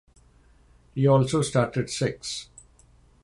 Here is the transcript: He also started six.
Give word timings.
He 0.95 1.05
also 1.05 1.43
started 1.43 1.87
six. 1.91 2.49